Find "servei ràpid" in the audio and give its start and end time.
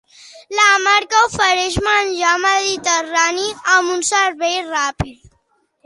4.13-5.25